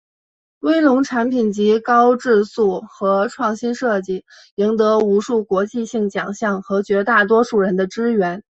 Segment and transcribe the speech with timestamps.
[0.61, 8.43] 威龙产品籍高质素和创新设计赢得无数国际性奖项和绝大多数人的支援。